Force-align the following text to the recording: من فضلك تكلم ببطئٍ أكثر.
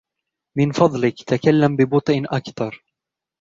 من 0.57 0.71
فضلك 0.71 1.23
تكلم 1.23 1.75
ببطئٍ 1.75 2.21
أكثر. 2.25 2.83